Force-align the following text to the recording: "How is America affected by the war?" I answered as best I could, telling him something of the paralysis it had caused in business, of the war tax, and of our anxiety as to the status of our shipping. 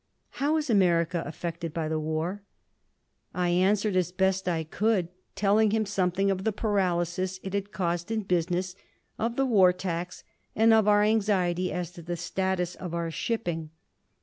"How 0.41 0.57
is 0.57 0.67
America 0.67 1.21
affected 1.27 1.75
by 1.75 1.87
the 1.87 1.99
war?" 1.99 2.41
I 3.35 3.49
answered 3.49 3.95
as 3.95 4.11
best 4.11 4.47
I 4.47 4.63
could, 4.63 5.09
telling 5.35 5.69
him 5.69 5.85
something 5.85 6.31
of 6.31 6.43
the 6.43 6.51
paralysis 6.51 7.39
it 7.43 7.53
had 7.53 7.71
caused 7.71 8.09
in 8.09 8.23
business, 8.23 8.75
of 9.19 9.35
the 9.35 9.45
war 9.45 9.71
tax, 9.71 10.23
and 10.55 10.73
of 10.73 10.87
our 10.87 11.03
anxiety 11.03 11.71
as 11.71 11.91
to 11.91 12.01
the 12.01 12.17
status 12.17 12.73
of 12.73 12.95
our 12.95 13.11
shipping. 13.11 13.69